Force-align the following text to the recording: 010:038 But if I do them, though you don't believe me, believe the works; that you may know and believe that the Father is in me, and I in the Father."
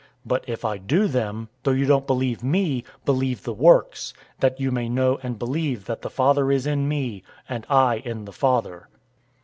010:038 0.03 0.07
But 0.25 0.43
if 0.47 0.65
I 0.65 0.77
do 0.79 1.07
them, 1.07 1.49
though 1.61 1.71
you 1.73 1.85
don't 1.85 2.07
believe 2.07 2.43
me, 2.43 2.83
believe 3.05 3.43
the 3.43 3.53
works; 3.53 4.15
that 4.39 4.59
you 4.59 4.71
may 4.71 4.89
know 4.89 5.19
and 5.21 5.37
believe 5.37 5.85
that 5.85 6.01
the 6.01 6.09
Father 6.09 6.51
is 6.51 6.65
in 6.65 6.87
me, 6.87 7.21
and 7.47 7.67
I 7.69 7.97
in 7.97 8.25
the 8.25 8.33
Father." 8.33 8.87